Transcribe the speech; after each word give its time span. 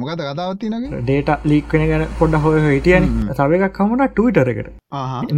මොකද 0.00 0.22
කතාවත්තිනගේ 0.22 1.00
ඩේට 1.02 1.48
ලීක්වෙන 1.50 1.86
ගැන 1.90 2.04
පොඩ 2.18 2.36
හොය 2.44 2.60
හිටියන. 2.66 3.08
තව 3.38 3.58
එකක් 3.58 3.74
කමට 3.78 4.08
ටවිටර 4.10 4.50
එකට. 4.52 4.70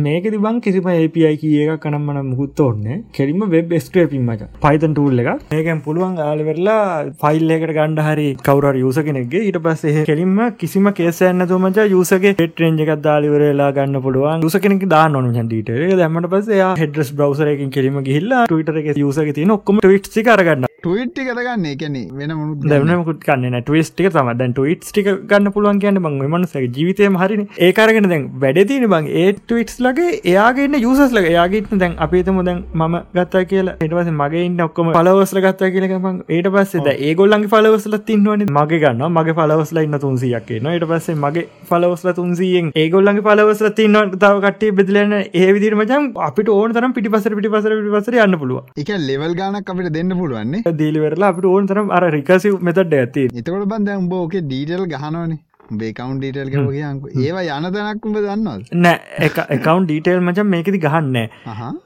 මේක 0.04 0.26
තිබන් 0.34 0.60
කිසිම 0.64 0.88
API 0.92 1.32
කිය 1.42 1.56
එක 1.64 1.82
කනම්මන 1.84 2.20
මුකුත් 2.28 2.62
ඔන්න 2.66 2.86
කෙලිම 3.12 3.44
වෙබ් 3.54 3.74
ස්ක්‍රපින් 3.86 4.24
මච 4.26 4.48
පයිතන් 4.64 4.94
ටූල් 4.94 5.22
එක. 5.24 5.30
මේකැන් 5.52 5.82
පුළුවන් 5.86 6.16
ආලවෙරලා 6.26 6.84
ෆයිල් 7.22 7.56
එකට 7.56 7.74
ගණ්ඩ 7.78 8.04
හරි 8.08 8.28
කවර 8.42 8.80
යුස 8.82 9.00
කෙනෙක්ගේ 9.08 9.44
ඊට 9.48 9.60
පස්සේ 9.66 10.06
කෙලින්ම 10.10 10.38
කිසිම 10.62 10.90
කේසයන්න 11.00 11.46
තුමච 11.52 11.80
යුසගේ 11.94 12.34
හෙටරෙන්ජ 12.40 12.84
එකක් 12.86 12.94
දාලිවරලා 13.08 13.70
ගන්න 13.78 14.04
පුළුවන්. 14.06 14.46
යුස 14.46 14.58
කෙනෙක් 14.66 14.88
දා 14.94 15.04
නොන 15.08 15.30
හන්ඩීට 15.34 15.72
දැමට 16.02 16.30
පස්සේ 16.34 16.72
හෙඩස් 16.82 17.14
බ්‍රවසරයකින් 17.18 17.74
කෙලිම 17.78 18.02
ගිහිල්ලා 18.08 18.44
ටවිටර 18.46 18.82
එක 18.82 19.02
යුසක 19.04 19.34
තින 19.38 19.56
ඔක්කම 19.56 19.82
ටවිට්ි 19.82 20.24
කරගන්න 20.28 20.68
ටවිට්ටි 20.78 21.26
කරගන්න 21.26 21.66
එකන 21.70 21.96
වෙන 22.18 22.32
මුණු 22.36 22.70
දැවනකුත් 22.70 23.20
කන්න 23.26 23.56
ටවිස්ටික 23.60 24.08
තම 24.14 24.30
දැන් 24.52 24.54
ටවිට් 24.54 24.84
ටික 24.86 25.08
ගන්න 25.28 25.52
පුළුවන් 25.54 25.78
කියන්න 25.80 25.98
බං 25.98 26.16
මනසගේ 26.28 26.68
ජීවිතය 26.68 27.08
හරි 27.14 27.46
ඒකාරගෙන 27.60 28.08
දැන් 28.08 28.24
වැඩතින 28.42 28.86
බං 28.86 29.08
ඒ 29.14 29.26
ටවිටස් 29.34 29.76
ලගේ 29.80 30.20
එයාගේන්න 30.24 30.76
යුසස් 30.78 31.14
ලගේ 31.16 31.32
යාගේට 31.32 31.72
දැන් 31.74 31.94
අපේතම 31.98 32.40
දැන් 32.42 32.62
ම 32.74 32.96
ගත්තා 33.14 33.44
කියලා. 33.44 33.76
එටවස 33.82 34.10
මගේ 34.12 34.44
ඉන්න 34.48 34.60
ඔක්කොම 34.60 34.92
පලවස්ල 34.92 35.40
ගත්තා 35.40 35.70
කියලකම 35.70 36.08
ඒට 36.30 36.50
පස්සේ 36.50 36.96
ඒගොල්ලන්ගේ 37.02 37.52
පලවස්ල 37.54 37.98
තින්නවන 38.02 38.46
මගේ 38.50 38.82
ගන්න 38.84 39.04
මගේ 39.10 39.36
පලවස්ල 39.40 39.82
ඉන්න 39.82 39.98
තුන්සියක් 39.98 40.52
න 40.58 40.70
ට 40.72 40.90
පස්සේ 40.90 41.16
මගේ 41.16 41.46
පලවස්ල 41.70 42.12
තුන්සියෙන් 42.12 42.72
ඒගොල්ලන්ගේ 42.76 43.26
පලවස්ල 43.28 43.72
තින්න 43.72 44.00
තව 44.16 44.34
කටේ 44.46 44.72
බෙදලන්න 44.72 45.16
ඒ 45.20 45.48
විදිර 45.52 45.78
මචන් 45.78 46.10
අපිට 46.22 46.52
ඕන 46.56 46.76
තරම් 46.76 46.96
පිටිපසර 46.96 47.38
පිටිපසර 47.38 47.76
පිටිපසර 47.78 48.18
යන්න 48.20 48.40
පුළුව 48.42 48.82
එක 48.84 48.92
ලෙවල් 49.00 49.38
ගානක් 49.40 49.74
අපිට 49.74 49.92
දෙන්න 49.92 50.16
පුළුවන්නේ 50.20 50.74
දීලිවරලා 50.74 51.32
අපිට 51.32 51.50
ඕන 51.52 51.70
තරම් 51.70 51.92
අර 51.92 52.04
රිකසිව 52.12 52.60
මෙතට 52.62 52.82
ඇති 52.92 53.26
එතකොට 53.32 53.66
බන්ද 53.68 53.90
උඹ 53.94 54.12
ඕක 54.14 54.34
ඩීටල් 54.42 54.86
ගහනවනේ. 54.86 55.40
බේකවන්් 55.78 56.18
ඩීටල් 56.18 56.50
කියක 56.50 57.08
ඒවා 57.22 57.58
යන 57.58 57.68
තැනක්කුඹ 57.74 58.18
දන්නවද? 58.18 58.70
නෑ 58.78 59.28
එකකවන්් 59.28 59.84
ඩීටේල් 59.84 60.20
මචන් 60.22 60.50
මේකති 60.54 60.82
ගහන්න 60.84 61.18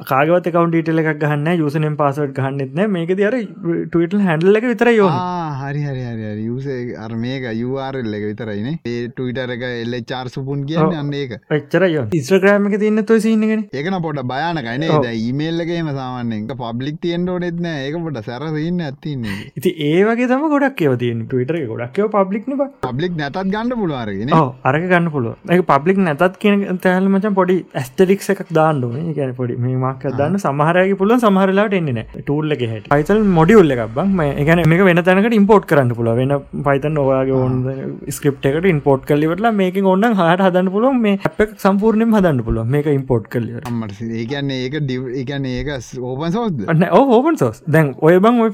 කාගවත් 0.06 0.50
කවන්් 0.50 0.70
ඩීටල 0.70 1.02
එකක් 1.02 1.22
ගහන්න 1.22 1.62
යුසනම් 1.62 1.96
පසට 2.00 2.36
ගහන්නෙත්න 2.38 2.84
මේක 2.90 3.14
දර 3.14 3.38
ටටල් 3.40 4.26
හැඩල්ල 4.26 4.60
එක 4.60 4.68
විතර 4.70 4.92
යෝ 4.92 5.10
හරි 5.60 5.82
හරි 5.84 6.46
යුස 6.46 6.66
අර 6.98 7.10
මේක 7.16 7.46
යුවාරල්ල 7.56 8.16
එක 8.18 8.26
විතරයින 8.30 8.68
ඒ 8.70 8.96
ටවිටර 9.08 9.54
එක 9.56 9.64
එල්ල 9.68 9.98
චාර් 10.06 10.26
සුපුන් 10.28 10.64
කියන්න 10.68 10.96
අන්න 10.96 11.12
ඒක. 11.14 11.32
එච්චර 11.50 11.86
යෝ 11.88 12.04
ඉස්්‍රග්‍රෑම 12.18 12.68
එක 12.70 12.78
තින්න 12.80 13.04
තුව 13.04 13.20
සින්නගෙන 13.20 13.64
ඒකන 13.72 13.98
පොට 14.02 14.22
භයානකයින 14.24 14.86
ඊමේල්ලගේම 15.12 15.90
සාමන්නෙන් 15.98 16.46
පබ්ලික් 16.56 17.00
තියෙන්ට 17.00 17.32
නෙත්න 17.44 17.68
ඒක 17.72 17.98
පොට 18.00 18.20
සැරසින්න 18.28 18.82
ඇතින්නේ 18.86 19.36
ඉති 19.56 19.72
ඒවගේ 19.88 20.28
තම 20.32 20.46
ගොඩක් 20.54 20.76
කියවතින් 20.80 21.24
ටවිටර 21.26 21.60
ගොඩක්ව 21.66 22.10
පබ්ලික් 22.16 22.50
පබ්ලික් 22.82 23.16
නැතත් 23.16 23.40
ගන්න 23.46 23.75
පුළුවන්ගෙන 23.80 24.34
අරක 24.64 24.84
ගන්න 24.86 25.10
පුළුව 25.10 25.54
එක 25.56 25.64
පබ්ලික් 25.70 26.00
නැතත් 26.00 26.38
කියන 26.42 26.64
තැහල 26.78 27.08
මචන් 27.08 27.36
පොඩි 27.40 27.58
ඇස්ටරික් 27.74 28.26
එකක් 28.34 28.52
දාන්නුව 28.52 28.96
ගැන 29.16 29.34
පොඩි 29.34 29.58
මේමක් 29.58 30.06
දන්න 30.12 30.40
සමහරයගේ 30.44 30.98
පුළුව 31.00 31.24
සමහරලාට 31.24 31.76
එන්න 31.80 32.02
ටූල්ලක 32.16 32.62
හෙට. 32.72 32.88
පයිතල් 32.88 33.22
මොඩියුල්ල 33.38 33.76
එකක් 33.76 33.94
බං. 33.94 34.14
එකන 34.42 34.62
මේක 34.66 34.84
වෙන 34.88 35.02
තැනකට 35.02 35.36
ඉම්පෝට් 35.38 35.68
කරන්න 35.70 35.92
පුළුව 35.98 36.20
වෙන 36.20 36.34
පයිතන් 36.68 36.98
ඔයාගේ 37.02 37.36
ඕන් 37.38 37.54
ස්ක්‍රප් 38.10 38.46
එකට 38.50 38.68
ඉන්පෝට් 38.72 39.06
කලිවටලා 39.10 39.52
මේක 39.52 39.78
ඔන්න 39.86 40.06
හට 40.10 40.40
හදන්න 40.40 40.72
පුළුව 40.74 40.98
මේ 40.98 41.18
අප 41.24 41.40
සම්පූර්ණයම 41.58 42.14
හදන්න 42.16 42.42
පුළුව 42.46 42.70
මේක 42.74 42.90
ඉම්පෝට් 42.92 43.28
කලිය 43.32 43.60
මට 43.72 44.10
ඒකන්නේ 44.20 44.60
ඒක 44.66 44.78
ඩිගන්න 44.82 45.48
ඒක 45.52 45.72
ඕපන් 46.02 46.36
සෝද 46.36 46.64
ඕපන් 46.92 47.40
සෝස් 47.42 47.62
දැන් 47.68 47.92
ඔය 48.00 48.18
බං 48.20 48.40
ඔය 48.44 48.50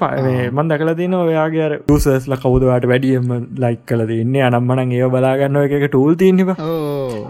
මන් 0.51 0.73
දකල 0.73 0.93
තින 1.01 1.17
ඔයාගේ 1.19 1.81
ුසස්ල 1.91 2.37
කවදවාට 2.37 2.89
වැඩියම 2.93 3.33
ලයික් 3.65 3.85
කල 3.87 4.07
තින්න 4.11 4.37
අනම්මන 4.49 4.85
ඒ 5.03 5.11
බලාගන්න 5.15 5.61
එක 5.63 5.87
ටූල් 5.87 6.15
තියන්නවා 6.23 6.57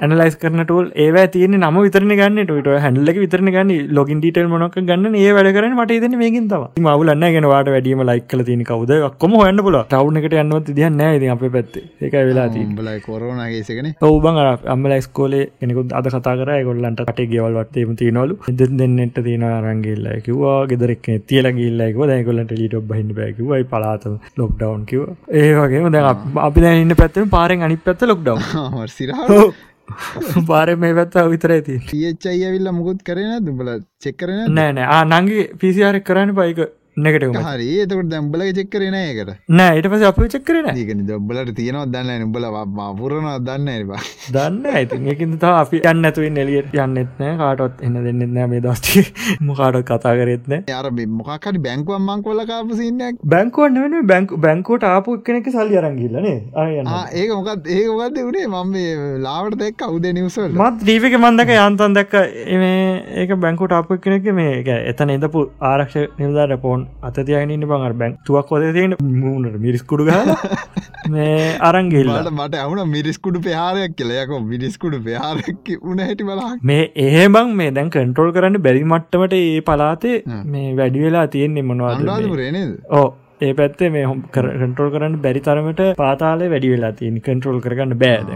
ඇනලයිස් 0.05 0.37
කරන 0.43 0.65
ටූල් 0.65 0.87
ඒව 1.05 1.19
තියන 1.37 1.59
නම 1.61 1.79
විතරන 1.87 2.15
ගන්න 2.21 2.47
ට 2.49 2.79
හැඩලක 2.85 3.19
විතරන 3.25 3.51
ගන්න. 3.57 3.73
ලොගින් 3.99 4.21
ඩීටල් 4.23 4.49
මොනක් 4.53 4.79
ගන්න 4.91 5.19
ඒ 5.23 5.33
වැඩ 5.37 5.51
කරන 5.57 5.77
මට 5.79 5.99
ඉදන 5.99 6.17
මේකින් 6.23 6.49
තව 6.53 6.85
මවලන්න 6.87 7.27
ගෙනවාට 7.37 7.73
වැඩීම 7.75 8.05
ලයික් 8.11 8.27
කල 8.33 8.45
තින 8.49 8.65
කවද? 8.71 9.01
කොම 9.23 9.37
හන්න 9.41 9.63
පුල 9.69 9.79
ටව් 9.93 10.23
එකට 10.23 10.39
යන්නවත් 10.43 10.73
දියන්න 10.79 11.03
ද 11.23 11.31
අප 11.35 11.45
පැත්ත. 11.57 11.77
එක 12.09 12.17
වෙලා 12.31 12.49
තිබලයි 12.57 12.99
කොරනගේසගෙන 13.09 13.91
ඔවබන් 14.11 14.43
අම්මල 14.77 14.97
ස්කෝලේ 15.09 15.51
එනෙකුත් 15.63 15.97
අද 16.01 16.11
කතා 16.17 16.37
කර. 16.41 16.53
ගොල්ලන්ට 16.69 17.05
කට 17.09 17.29
ගෙවල්වත්තේම 17.35 17.97
තියනවලු. 18.03 18.39
එද 18.51 18.63
දෙන්නට 18.81 19.19
තියෙන 19.27 19.45
අරංගේල්ල 19.51 20.09
කිවා 20.27 20.59
ගෙදරක් 20.71 21.07
තියල 21.29 21.47
ගල්ලයික 21.59 21.99
දැකොලට 22.11 22.53
ලීට 22.61 22.77
බහින්න 22.91 23.15
බැකිවයි 23.19 23.65
පලාතම 23.73 24.15
ලොක්ඩවන් 24.41 24.85
කිව 24.91 25.03
ඒවගේ 25.43 25.91
දැ 25.97 26.03
අපි 26.47 26.65
දැන්න 26.65 26.95
පැත්තම 27.01 27.31
පාරෙන් 27.35 27.62
අනි 27.63 27.79
පැත්ත 27.81 28.05
ලොක්ඩවන් 28.05 28.41
සිරහ 28.91 29.15
පාර 30.47 30.69
මේ 30.77 30.95
පැත්ත 30.95 31.19
විතර 31.33 31.55
ඇති 31.57 31.79
තියච්චයි 31.89 32.45
ඇවිල්ල 32.45 32.71
මුකුත් 32.73 33.03
කරන 33.03 33.33
දුබල 33.47 33.73
චෙක්කරන 34.01 34.45
නෑනෑ 34.53 34.89
ආ 34.91 35.03
නංගේ 35.11 35.49
පිසිාරක් 35.61 36.07
කරන්න 36.07 36.35
පයික 36.39 36.63
නෙකට 36.97 37.25
හරි. 37.25 37.67
එතකට 37.81 38.09
දැම්බල 38.09 38.43
චෙක්කරන 38.53 38.95
එකට 38.95 39.31
නෑ 39.51 39.77
ඊට 39.77 39.87
පස 39.89 40.03
අප 40.05 40.19
චක්කරන 40.27 41.07
දොබ්බලට 41.07 41.53
තියෙනවා 41.57 41.87
දන්න 41.89 42.25
උඹල 42.25 42.47
පුරන 42.99 43.29
දන්න 43.43 43.69
එවා 43.75 44.01
දන්න 44.29 44.67
ඇති 44.73 44.99
ඒකින් 45.13 45.39
තා 45.39 45.53
අපි 45.61 45.81
යන්න 45.91 46.05
ඇතුවෙන් 46.05 46.37
එලියට 46.43 46.75
යන්නෙත්නෑ 46.77 47.39
කාටොත් 47.39 47.81
එන්න 47.83 47.97
දෙන්නෙත්නෑ 47.99 48.51
මේ 48.53 48.63
දස්ටි 48.63 49.05
මොකාටත් 49.43 49.87
කතා 49.91 50.13
කරෙත්න 50.19 50.57
අර 50.73 50.91
මොකක්ට 51.13 51.59
බැංකුවම් 51.65 52.05
මං 52.07 52.23
කොල 52.23 52.45
කාපසින්නක් 52.47 53.25
බැංකුවන්න 53.27 53.81
වෙන 53.87 54.07
බැංක 54.07 54.37
බැංකෝට 54.39 54.85
ආපු 54.85 55.17
කෙනෙක 55.23 55.51
සල්ලි 55.51 55.81
අරංගිල්ලනේ 55.83 56.37
ඒක 57.15 57.35
මොකත් 57.35 57.71
ඒක 57.71 57.89
මොකක්ද 57.93 58.23
වනේ 58.23 58.47
මම 58.49 58.77
ලාවට 59.25 59.59
දෙක් 59.59 59.87
අවුද 59.89 60.11
නිවසල් 60.13 60.61
මත් 60.61 60.85
දීපක 60.85 61.19
මන්දක 61.21 61.57
යන්තන් 61.59 61.99
දැක්ක 61.99 62.15
ඒක 63.17 63.37
බැංකුට 63.41 63.79
ආපු 63.79 64.01
කෙනෙක 64.01 64.31
මේ 64.35 64.79
එතන 64.85 65.17
එදපු 65.17 65.49
ආරක්ෂ 65.65 66.01
නිර්දාට 66.19 66.59
පෝන් 66.63 66.82
අත 67.03 67.17
තියනන්න 67.23 67.67
බංර 67.67 67.95
බැං. 67.95 68.17
තුවක් 68.27 68.47
කොද 68.49 68.65
තියෙන 68.73 68.95
මූුණට 69.17 69.59
මිරිස්කුඩු 69.59 70.05
ග 70.05 70.13
මේ 71.09 71.33
අරංගේල්ලට 71.61 72.31
මට 72.33 72.55
ඇවුන 72.57 72.83
මිරිස්කුඩු 72.89 73.41
පහාරයක් 73.47 73.97
කියලයක 73.97 74.31
මිරිස්කුඩු 74.47 75.01
පහාරක් 75.07 75.73
උන 75.85 75.99
හැටි 76.01 76.25
බලා 76.25 76.51
මේ 76.65 76.85
ඒබං 77.07 77.57
මේ 77.57 77.71
දැන් 77.73 77.91
කන්ට්‍රෝල් 77.93 78.33
කරන්න 78.33 78.63
බැරි 78.63 78.85
මට්ටමට 78.87 79.35
ඒ 79.41 79.61
පලාතේ 79.63 80.17
මේ 80.53 80.69
වැඩි 80.77 81.05
වෙලා 81.05 81.27
තියෙන්නේ 81.29 81.63
මොනවාද 81.65 82.07
ඕ 82.93 83.09
ඒ 83.41 83.53
පැත්තේ 83.55 83.91
මේ 83.91 84.05
හොම් 84.05 84.21
කන්ට්‍රෝල් 84.33 84.93
කරන්න 84.93 85.17
බැරි 85.21 85.41
තරමට 85.43 85.83
පාතාලේ 85.97 86.51
වැඩි 86.51 86.75
වෙලා 86.75 86.93
තියෙන 86.95 87.21
කන්ට්‍රෝල් 87.23 87.61
කරගන්න 87.61 87.99
බෑද 87.99 88.29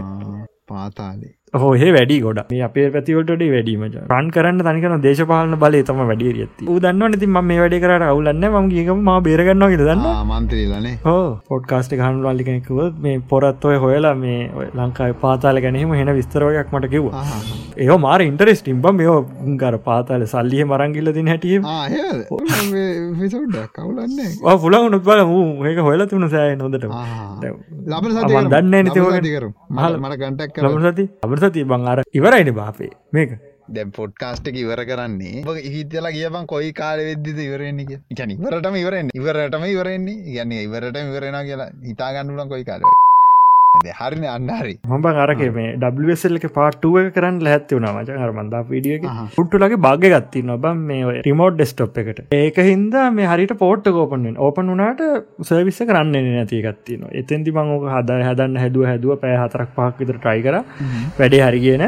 පාතාලේ. 0.69 1.33
හෝහේ 1.53 1.91
වැඩි 1.95 2.17
ගොඩ 2.21 2.39
මේ 2.49 2.61
අපේ 2.61 2.87
පැතිවලට 2.93 3.43
වැඩීමට 3.51 3.95
රන් 4.07 4.31
කරන්න 4.31 4.59
තනිකන 4.61 4.95
දේශපාලන 5.05 5.55
බලය 5.61 5.81
තම 5.83 6.01
වැඩිය 6.03 6.33
ඇති 6.35 6.67
දන්න 6.79 7.17
ති 7.21 7.27
ම 7.27 7.39
මේ 7.43 7.59
වැඩි 7.61 7.79
කරට 7.83 8.07
අවුලන්න 8.07 8.47
ම 8.49 8.67
ගේකම 8.73 8.99
ම 9.05 9.23
බේරගන්නවා 9.27 9.71
ගෙ 9.73 9.79
දන්න 9.81 10.03
මන්ත්‍රීලනේ 10.31 10.93
හෝ 11.05 11.23
පොඩ්කාස්ට 11.49 11.97
හන් 11.99 12.21
වාලිකෙනෙකුව 12.27 13.07
පොරත් 13.29 13.65
ඔය 13.65 13.79
හොයලා 13.85 14.15
මේ 14.17 14.69
ලංකායි 14.75 15.19
පාතාල 15.23 15.63
ගැනීම 15.65 15.97
හෙන 16.01 16.13
විස්තරෝයක් 16.19 16.73
මට 16.73 16.93
කිව් 16.93 17.09
ඒ 17.85 17.97
මාර 18.05 18.19
ඉන්ටරෙස්ට 18.27 18.67
ඉම්බ 18.73 18.85
මේ 18.99 19.15
ගර 19.61 19.75
පාතාල 19.87 20.23
සල්ලිය 20.33 20.63
මරංගිල්ල 20.69 21.09
දින 21.17 21.27
හැටිය. 21.31 21.57
කවුලන්න 23.75 24.15
පුලගුණුත් 24.63 25.03
බල 25.09 25.21
වූ 25.31 25.43
ඒක 25.71 25.81
හොල 25.87 26.05
තුුණ 26.13 26.29
සෑ 26.35 26.55
නොදට 26.61 26.87
ලබ 26.87 28.05
දන්න 28.53 28.75
නිතවකර 28.87 29.45
මට 29.75 30.17
ගන්ටක් 30.23 30.63
ලබසති 30.63 31.05
අබරසති 31.27 31.67
බං 31.73 31.87
අර 31.93 32.01
ඉවරයින 32.19 32.51
බාපේ. 32.59 32.91
මේක. 33.13 33.37
දැ 33.69 33.85
පොඩ්කාස්ටක 33.97 34.57
ඉවර 34.63 34.81
කරන්නේ. 34.91 35.43
හිතලා 35.75 36.13
කියපන් 36.17 36.47
කොයි 36.53 36.71
කාල 36.81 36.99
වෙද්දිද 37.09 37.39
ඉවරෙන්නේ 37.47 37.99
ගැන 38.19 38.33
ඉවරටම 38.37 38.79
ඉවරෙන් 38.83 39.13
ඉවරටම 39.21 39.67
ඉවරෙන්නේ. 39.73 40.17
ගැන 40.37 40.55
ඉවරට 40.61 41.03
ඉවරෙන 41.03 41.39
කියලා 41.49 41.69
හිතාගන්නුලන් 41.91 42.49
කොයි 42.53 42.65
කාලව 42.71 43.06
හරින 43.85 44.25
අන්නහරි 44.35 44.73
හොඹ 44.91 45.05
අරක 45.05 45.41
මේ 45.57 45.75
ඩල්ක 45.83 46.47
පාටුව 46.57 46.97
කරන්න 47.15 47.39
ලැත්ති 47.47 47.77
වුණ 47.77 47.87
මච. 47.91 48.17
හරමන්දා 48.23 48.63
විඩියක 48.71 49.05
පුට්ටුලගේ 49.37 49.79
භාග 49.87 50.07
ගත්ති 50.15 50.43
නොබ 50.51 50.65
මේ 50.89 51.21
රිමෝඩ් 51.27 51.57
ඩෙස්ටොප් 51.57 51.97
එකට. 52.03 52.19
ඒක 52.31 52.57
හින්දා 52.69 53.05
මේ 53.11 53.29
හරිට 53.33 53.53
පෝට්ට 53.63 53.91
කෝපන්ෙන් 53.97 54.37
ඕපන් 54.47 54.73
වනාට 54.73 55.03
සර්විස 55.49 55.79
කරන්න 55.89 56.11
නැති 56.27 56.61
ගත්තින 56.65 57.07
එතන්ති 57.21 57.55
මංක 57.55 57.95
හද 57.95 58.19
හදන්න 58.27 58.59
හැදුව 58.63 58.89
හැදුව 58.91 59.19
පෑ 59.23 59.37
හතරක් 59.43 59.73
පහක් 59.77 59.95
විතර 60.03 60.19
ට්‍රයි 60.19 60.45
කර. 60.47 60.55
වැඩේ 61.19 61.43
හරිගෙන 61.47 61.85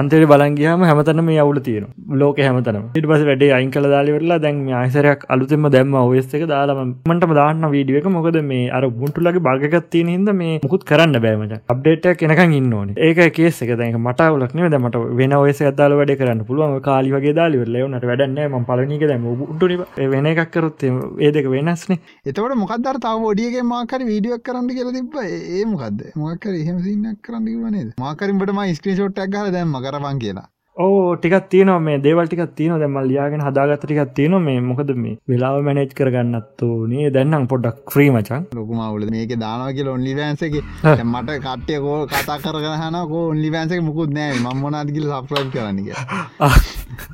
අන්තෙට 0.00 0.28
බලංගියම 0.32 0.86
හැමතන 0.90 1.24
මේ 1.30 1.40
අවුල 1.44 1.60
තියෙන 1.68 1.88
ලෝක 2.22 2.40
හැමතන 2.40 2.80
ඉට 2.94 3.10
පස 3.12 3.26
වැඩේ 3.30 3.52
අයින් 3.58 3.70
කළ 3.70 3.90
දාලිවෙරලා 3.96 4.40
දැන් 4.46 4.62
ආයිසරයක් 4.82 5.26
අලුතෙම 5.28 5.70
දැම්ම 5.76 5.98
ඔයස් 6.04 6.30
එක 6.32 6.46
දාලාමටම 6.54 7.36
දාන්න 7.40 7.70
වීඩියක 7.74 8.08
මොකද 8.18 8.40
මේ 8.52 8.70
අර 8.70 8.84
බුන්ටුලගේ 9.00 9.46
භාගකත්තියන 9.50 10.14
හිද 10.14 10.34
මේ 10.42 10.56
මුකුත් 10.62 10.84
කරන්න 10.84 11.06
යන්න 11.08 11.22
බෑමට 11.22 11.70
අප්ඩේට 11.72 12.06
කෙනකන් 12.18 12.52
ඉන්න 12.52 12.72
ඕන. 12.72 12.88
ඒක 12.98 13.20
කේස 13.34 13.60
එක. 13.62 13.72
දැක 13.78 13.96
මටවලක් 13.96 14.54
නව 14.54 14.78
මට 14.78 15.02
වෙන 15.18 15.34
ඔයස 15.34 15.60
අදාල 15.62 15.94
වැඩ 15.98 16.12
කරන්න 16.20 16.44
පුළුවන්. 16.44 16.80
කාලි 16.82 17.12
වගේ 17.14 17.34
දාලි 17.34 17.62
ලෙවනට 17.66 18.06
වැඩන්න 18.10 18.38
ම 18.50 18.66
පලනික 18.68 19.04
දැම 19.10 19.26
උටුනි 19.26 19.78
වෙන 20.12 20.26
එකක් 20.26 20.50
කරොත් 20.50 20.84
ඒදක 20.84 21.48
වෙනස්නේ. 21.54 22.00
එතවට 22.26 22.56
මොකක්දර 22.56 23.00
තාව 23.00 23.26
ොඩියගේ 23.30 23.64
මාකර 23.64 24.00
වීඩියක් 24.02 24.44
කරන්න 24.46 24.68
කියල 24.70 24.92
තිබ 24.92 25.16
ඒ 25.22 25.64
මොකක්ද 25.66 26.04
මොකර 26.16 26.52
එහෙම 26.52 26.80
සින්නක් 26.82 27.22
කරන්න 27.22 27.46
වනේ 27.64 27.86
මාකරින්ට 27.98 28.54
ම 28.54 28.62
ස්ක්‍රේෂෝට් 28.74 29.22
ඇක්හල 29.24 29.52
දැම 29.66 29.82
කරවන් 29.84 30.18
කියලා. 30.18 30.48
ඕ 30.76 31.16
ටිකත් 31.16 31.46
තියන 31.48 31.70
මේ 31.80 31.98
දේවල්ටික 31.98 32.40
තියන 32.56 32.72
දෙමල් 32.80 33.06
යාගෙන 33.10 33.40
හදාගත 33.40 33.84
ටිකත් 33.84 34.10
තියෙන 34.16 34.34
මේ 34.42 34.58
මොකද 34.60 34.90
මේ 34.96 35.14
වෙලාව 35.26 35.56
මැනේජ් 35.62 35.94
කරගන්නත්තු 35.98 36.68
නේ 36.90 37.06
දැන්නම් 37.10 37.46
පොඩ්ඩක් 37.52 37.94
්‍රී 37.94 38.10
මචන් 38.10 38.44
ලොකුමවුල 38.52 39.06
මේක 39.08 39.32
දානවගේ 39.36 39.88
ඔන්ලි 39.88 40.12
වෑන්සක 40.20 40.58
මට 41.04 41.38
කට්ටය 41.38 41.80
කෝ 41.80 41.96
කතා 42.12 42.38
කරගහන 42.40 43.00
කෝ 43.08 43.24
ඔන්ලි 43.30 43.54
වෑන්සක 43.56 43.82
මුකුත් 43.88 44.14
නෑ 44.18 44.36
මංමනාදකිල 44.42 45.08
සප්‍රයි් 45.14 45.48
කරන්නක 45.50 45.88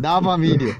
දාපා 0.02 0.38
වීඩිය 0.40 0.74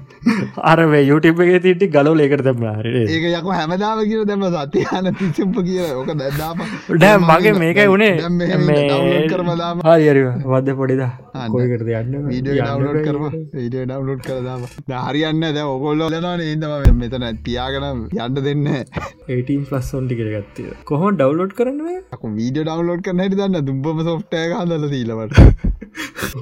අරේ 0.67 1.03
යුටප් 1.05 1.41
එක 1.41 1.55
තිටි 1.63 1.89
ගලෝ 1.89 2.19
දැම 2.43 2.69
හරි 2.75 3.07
ඒක 3.07 3.27
යක 3.31 3.51
හැමදාව 3.53 4.05
කියල 4.05 4.25
දැම 4.27 4.49
සතියන 4.51 5.13
තිසම්ප 5.17 5.61
කිය 5.65 5.85
ඕක 5.91 6.17
දැදාප 6.17 6.65
ඩෑ 6.91 7.27
මගේ 7.27 7.59
මේකයි 7.59 7.91
වුණේ 7.91 9.27
කරමදාම 9.29 9.87
හරි 9.87 10.31
වද 10.47 10.81
පොඩිද 10.81 11.05
කොයකට 11.33 11.83
යන්න? 11.83 12.15
වීඩිය 12.27 12.59
ඩවලෝඩ් 12.59 12.99
කරම 13.05 13.23
වීඩිය 13.53 13.85
ඩවලෝඩ් 13.85 14.21
කරදාම 14.27 14.65
හරියන්න 15.07 15.45
ද 15.49 15.63
ඔකොල්ල 15.65 16.03
ලනන 16.07 16.43
ඉදම 16.45 16.99
මෙතන 16.99 17.25
තියාගෙන 17.47 17.85
යන්න 18.17 18.39
දෙන්න 18.39 18.67
18 18.69 19.97
ොන්ටි 19.99 20.19
කරගත්තය 20.19 20.67
කොහොම 20.85 21.17
ඩවලෝඩ් 21.17 21.55
කරන්නේ 21.59 21.99
වීඩිය 22.39 22.65
ඩවලෝඩ් 22.65 23.05
කරන 23.07 23.23
හරි 23.25 23.35
දන්න 23.35 23.65
දුම්බම 23.69 24.03
සොෆ්ටය 24.09 24.43
හදල 24.53 24.89
දීලවට 24.93 25.37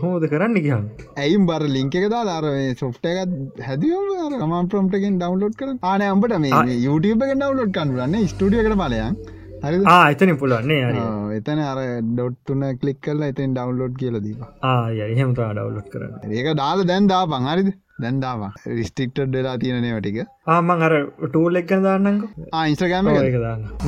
හෝද 0.02 0.24
කරන්න 0.32 0.58
කියන්න? 0.66 0.86
ඇයිම් 1.18 1.48
බර 1.48 1.68
ලිංක 1.76 1.96
එක 1.96 2.08
දාලාර 2.12 2.46
සොෆ්ටයකත් 2.80 3.62
හැදියම 3.68 4.16
රමන් 4.34 4.72
ප්‍රම්ටගෙන් 4.72 5.20
ඩවලෝඩ් 5.20 5.60
කර 5.60 5.76
ආන 5.84 6.04
අම්බට 6.06 6.38
මේ 6.40 6.80
එක 7.22 7.36
ඩවලෝඩ් 7.36 7.78
කන්නුලන්න 7.78 8.28
ස්ටඩියකට 8.28 8.78
බලයන් 8.82 9.18
එතන 9.64 10.32
පුලන්නේ 10.42 10.90
එතන 11.38 11.60
අර 11.72 11.80
ඩොට්තුන 12.10 12.64
කලික් 12.82 13.00
කල්ල 13.06 13.22
එතෙන් 13.30 13.54
ඩවන්ලෝඩ් 13.58 13.96
කියල 14.02 14.18
දීම 14.26 14.42
එහෙම 14.64 15.34
ඩවලෝඩ් 15.36 15.88
කරන්න. 15.94 16.36
ඒක 16.38 16.48
දාල 16.62 16.84
දැන් 16.92 17.10
දා 17.12 17.24
පංහරිද 17.34 17.70
දැන්දාවා 18.04 18.52
රිස්ටික්ට 18.78 19.20
වෙලා 19.36 19.58
තියෙනනේ 19.64 19.98
වටික 19.98 20.18
ආමං 20.56 20.86
අර 20.88 20.96
ටූල් 21.26 21.62
එක් 21.62 21.74
දාන්නක 21.88 22.24
ආයින්ස්ට්‍රගෑම 22.62 23.12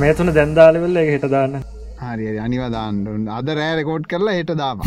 මේතුන 0.04 0.34
දැන්දාලවෙල්ල 0.40 1.02
එක 1.04 1.10
හිට 1.16 1.28
දාන්න. 1.36 1.64
හරි 2.04 2.38
අනිවදාන්න 2.46 3.28
අද 3.40 3.50
රෑ 3.60 3.74
රකෝඩ් 3.80 4.06
කරලා 4.14 4.38
හෙට 4.40 4.54
දාම 4.62 4.86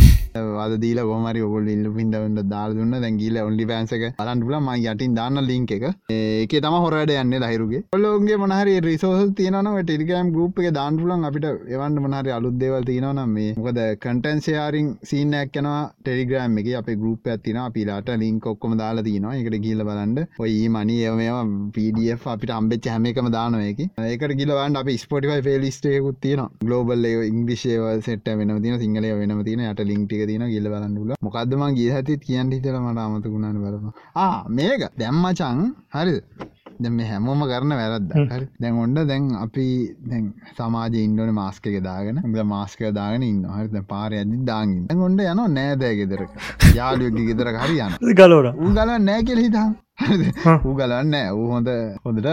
අද 0.64 0.74
දීල 0.84 1.00
ගොමරි 1.10 1.42
ඔගොල් 1.46 1.68
ඉල්ල 1.74 1.88
පින්දවන්න 1.98 2.40
දාල් 2.54 2.76
දුන්න. 2.78 2.96
දැගීල 3.04 3.38
ඔන්ලි 3.44 3.66
පෑන්සක 3.72 4.06
අරන්ටුල 4.24 4.56
ම 4.60 4.70
යටින් 4.76 5.16
දාන්න 5.20 5.42
ලිංක 5.50 5.74
එක. 5.78 5.86
ඒක 6.10 6.56
තම 6.66 6.78
හොරට 6.84 7.14
යන්න 7.16 7.38
ලහිරුගේ. 7.44 7.82
ඔල්ලෝගේ 7.96 8.40
මනහරි 8.42 8.76
රිසෝස 8.88 9.34
තියනව 9.40 9.80
ටෙලිගම් 9.82 10.32
ගුප් 10.36 10.62
එක 10.62 10.70
දාන්ටුලන් 10.80 11.28
අපිට 11.30 11.48
එවන්න 11.74 12.00
මනහරි 12.04 12.36
අලුත්දේවල් 12.38 12.88
තියනවන 12.90 13.22
මේ 13.30 13.54
මොකද 13.58 13.82
කටන්සයාරින් 14.04 14.90
සීනයක් 15.10 15.60
යන 15.62 15.70
ටෙලිග්‍රම් 16.00 16.60
එක. 16.62 16.72
අප 16.78 16.88
ගරුප් 16.96 17.28
ඇතින 17.28 17.58
පිලාට 17.74 18.08
ලින්ක 18.22 18.46
ඔක්කොම 18.52 18.72
දාලා 18.80 19.04
තිනවා 19.06 19.34
එකට 19.40 19.56
ගිල්ල 19.64 19.82
බලන්ඩ 19.88 20.18
ඔයි 20.44 20.68
මනි 20.68 20.96
ඒමවා 21.06 21.42
පඩF 21.74 22.26
අපිට 22.32 22.52
අම්බෙච් 22.56 22.88
හැමකම 22.92 23.28
දානවයක 23.36 23.80
ඒකට 24.04 24.34
ගිලවන්න 24.40 24.80
අප 24.80 24.90
ස්පොටිවයි 25.04 25.44
ෆෙලිස්ටේකුත් 25.48 26.18
තියන 26.24 26.42
ගලෝබල් 26.62 27.06
ඉංග්‍රිෂේව 27.30 27.86
සෙට 28.08 28.28
වෙන 28.40 28.54
තින 28.62 28.78
සිංහලය 28.82 29.12
වෙනම 29.20 29.42
තින 29.48 29.64
යට 29.66 29.82
ලින්ටික 29.90 30.25
තින 30.30 30.44
ගිල්ල 30.54 30.68
බලන්නල 30.72 31.14
මොකක්දම 31.28 31.62
ගේ 31.78 31.94
හති 31.96 32.18
කියන්න 32.26 32.52
හිතල 32.56 32.76
මට 32.82 33.06
අමතකුණන්න 33.06 33.62
බලම 33.64 33.88
ආ 34.24 34.36
මේක. 34.58 34.82
දැම්මචං 35.02 35.62
හරි. 35.96 36.14
දැම 36.84 36.98
හැමෝම 37.10 37.42
කරන 37.50 37.72
වැරද්ද 37.80 38.10
හරි. 38.32 38.46
දැන් 38.62 38.80
ඔොන්ඩ 38.82 38.98
දැන් 39.10 39.30
අපි 39.44 39.66
දැන් 40.10 40.26
සමාජ 40.58 40.98
ඉන්ඩන 41.04 41.32
මාස්කක 41.40 41.70
දාගෙන. 41.88 42.20
ද 42.34 42.44
මාස්ක 42.54 42.84
දාගෙන 42.98 43.24
ඉන්න 43.30 43.42
හරි. 43.56 43.82
පාර 43.94 44.10
ඇදි 44.20 44.42
දාගින් 44.52 45.02
ඔොන්ඩ 45.06 45.24
යන 45.32 45.42
නෑදෑ 45.56 45.94
ගෙදරක. 46.02 46.30
යාලුවගේ 46.78 47.26
ගෙදර 47.32 47.52
හරි 47.64 47.82
යන 47.86 47.98
ගලෝට 48.20 48.62
උ 48.66 48.72
ගල 48.78 48.96
නෑකෙල 49.08 49.42
හිතම් 49.46 49.74
ඌ 49.98 50.72
ගලන්න 50.78 51.14
ඌ 51.32 51.44
හොඳ 51.50 51.68
හොඳට 52.04 52.26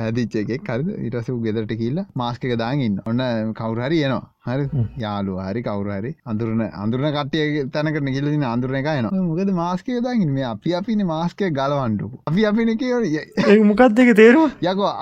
හැදිච්ච 0.00 0.34
එකෙක්. 0.42 0.68
හරි. 0.68 0.96
ඉටස 1.06 1.30
ගෙදරට 1.46 1.72
කියල්ල 1.80 2.00
මාස්කක 2.14 2.52
දාගන්න 2.62 2.98
ඔන්න 3.10 3.22
කවුරහරි 3.60 3.98
යනවා 4.06 4.22
හරි. 4.48 4.66
යාලු 5.04 5.34
හරි 5.46 5.62
කවුරහරි 5.68 6.12
අඳුරන 6.32 6.62
අඳුරන 6.82 7.08
කටිය 7.16 7.64
තැනකට 7.74 8.10
කිලදින 8.16 8.46
අඳුරන 8.52 8.78
එක 8.80 8.90
න 8.92 9.10
මොකද 9.30 9.50
මාස්කය 9.58 9.98
දාගන්න 10.06 10.32
මේ 10.36 10.46
අපි 10.52 10.76
අපින 10.80 11.04
මාස්කය 11.12 11.50
ගලවන්ඩපු 11.58 12.22
අපි 12.30 12.46
අපින 12.52 12.72
කිය 12.84 13.64
මොකක්ද 13.72 14.02
එක 14.04 14.14
තේරුව 14.22 14.54
යකෝ 14.62 14.94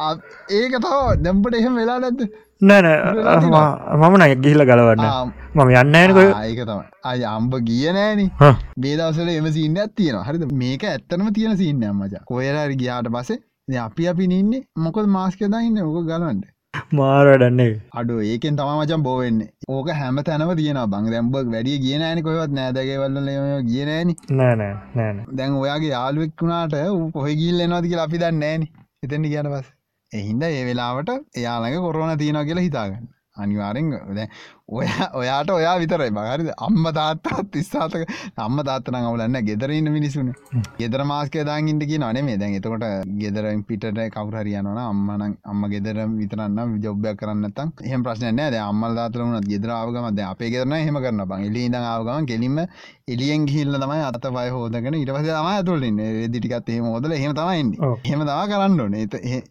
ඒක 0.60 0.80
තව 0.80 1.04
දැම්පට 1.26 1.60
එහෙම 1.60 1.80
වෙලා 1.82 2.00
නැද්ද 2.06 2.26
නෑන 2.62 2.86
මම 4.00 4.14
නය 4.20 4.34
ගිහිල 4.44 4.62
ගලවන්න. 4.68 5.02
මම 5.54 5.70
යන්නයනකො 5.80 6.22
ඒක 6.22 6.60
තම 6.68 6.80
අය 7.04 7.24
අම්බ 7.24 7.52
ගිය 7.66 7.92
නෑන. 7.92 8.30
බේදවසල 8.82 9.28
එම 9.28 9.48
සින්න 9.52 9.76
ඇත්තියෙන 9.76 10.24
හරිද? 10.28 10.44
මේක 10.62 10.84
ඇත්තනම 10.84 11.28
තියෙන 11.36 11.56
සින්න 11.62 11.84
අම්මච 11.84 12.14
කොයලාර 12.30 12.72
ගියාට 12.82 13.10
පසේ 13.16 13.78
අපි 13.86 14.08
අපි 14.08 14.26
නින්නේ 14.32 14.64
මොකද 14.84 15.06
මාස්කදා 15.16 15.60
ඉන්න 15.68 15.78
ඕක 15.84 16.08
ගලන්ට 16.08 16.46
මාරඩන්නේ 16.98 17.74
අඩු 18.00 18.18
ඒකෙන් 18.30 18.56
තමමචන් 18.58 19.04
බෝවෙන්නේ 19.06 19.52
ඕක 19.76 19.92
හැම 20.00 20.22
තැනව 20.26 20.56
තියෙන 20.56 20.80
බං 20.92 21.12
දැම්බක් 21.14 21.52
වැඩිය 21.54 21.78
කියනෑන 21.84 22.22
කොවත් 22.26 22.52
නෑදගවල්ල 22.58 23.30
කියනෑන 23.70 24.16
නෑනෑ. 24.40 24.74
නෑන 24.96 25.24
දැන් 25.38 25.60
ඔයාගේ 25.62 25.94
යාලුවෙක් 25.96 26.32
වුණාට 26.42 26.76
කොහ 27.14 27.26
ගිල් 27.40 27.64
එනවාති 27.66 27.90
කියලා 27.90 28.08
අපි 28.10 28.22
දන්න 28.24 28.44
නෑන. 28.44 28.68
එතැනි 29.04 29.32
කියන 29.32 29.48
පස් 29.54 29.66
එහින්ද 30.12 30.42
ඒ 30.42 30.64
වෙලාවට 30.64 31.10
එයාළඟ 31.36 31.78
කොරෝන 31.80 32.18
තියෙන 32.18 32.40
කියලා 32.46 32.62
හිතාගන්න. 32.62 33.06
අනිවාරෙන් 33.36 33.88
දැ 34.14 34.28
ඔය 34.68 34.86
ඔයාට 35.14 35.50
ඔයා 35.50 35.74
විතරයි. 35.78 36.10
බහරිද 36.10 36.48
අම්ම 36.58 36.86
තාත්තා 36.92 37.42
තිස්සාතක 37.52 38.02
අම්ම 38.36 38.56
තාත්තන 38.60 38.96
අවුලන්න 39.00 39.38
ගෙදරන්න 39.40 39.88
මිනිසුන 39.92 40.32
ගෙදර 40.80 41.04
මාස්ක 41.04 41.36
දාගින්ට 41.46 41.84
කිය 41.84 42.00
නනේ 42.00 42.22
මේ 42.22 42.36
දැන් 42.36 42.56
එතකොට 42.58 42.86
ගෙදරෙන් 43.20 43.62
පිට 43.62 43.86
කවරහරියනවන 44.10 44.80
අම්මන 44.80 45.36
අම්ම 45.44 45.62
ගෙදර 45.70 46.00
විතරන්න 46.14 46.74
ජොබ්යක් 46.82 47.20
කරන්නත්තම් 47.20 47.70
එහම 47.84 48.02
ප්‍රශ්නය 48.02 48.32
ද 48.48 48.58
අම්මල් 48.62 48.98
දාතර 48.98 49.22
වුණත් 49.22 49.46
ගෙදරාවගමද 49.46 50.24
අපේ 50.24 50.50
ගෙදරන 50.50 50.76
හෙම 50.80 50.98
කරන්න 50.98 51.24
බං 51.26 51.46
එලි 51.46 51.64
ඉඳ 51.66 51.78
ආවගම 51.82 52.26
කෙලින්ම 52.26 52.58
එලියෙන් 53.06 53.46
ගිහිල්ල 53.46 53.78
තමයි 53.78 54.02
අත 54.02 54.20
පය 54.28 54.46
හෝදගෙන 54.50 54.94
ඉටවස 54.94 55.30
තම 55.30 55.50
ඇතුලින් 55.52 56.04
දිටිකත් 56.28 56.68
එහෙම 56.68 56.90
හෝදල 56.90 57.16
හෙම 57.16 57.38
තමයින්න 57.38 57.72
හෙම 58.02 58.26
තම 58.26 58.44
කරන්න 58.50 58.80
ඕනේ. 58.80 59.06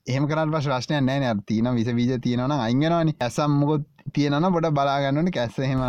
එහෙම 0.05 0.27
කරන්න 0.27 0.51
පශ 0.51 0.67
ප්‍රශ්නය 0.67 1.01
නෑ. 1.01 1.35
තියන 1.47 1.73
විස 1.73 1.91
වීජ 1.95 2.15
තියෙනවන 2.21 2.59
අංගනවානි 2.59 3.19
ඇසම් 3.21 3.59
මොකොත් 3.61 3.91
තියෙනන 4.13 4.45
බොඩ 4.53 4.67
බලාගන්නන 4.77 5.29
කැස්සහෙම 5.35 5.81